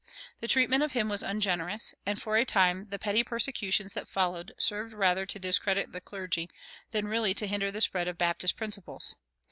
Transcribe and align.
The 0.39 0.47
treatment 0.47 0.81
of 0.81 0.93
him 0.93 1.09
was 1.09 1.21
ungenerous, 1.21 1.93
and 2.07 2.19
for 2.19 2.35
a 2.35 2.43
time 2.43 2.87
the 2.89 2.97
petty 2.97 3.23
persecutions 3.23 3.93
that 3.93 4.07
followed 4.07 4.51
served 4.57 4.93
rather 4.95 5.27
to 5.27 5.37
discredit 5.37 5.91
the 5.91 6.01
clergy 6.01 6.49
than 6.89 7.07
really 7.07 7.35
to 7.35 7.45
hinder 7.45 7.69
the 7.71 7.81
spread 7.81 8.07
of 8.07 8.17
Baptist 8.17 8.57
principles. 8.57 9.15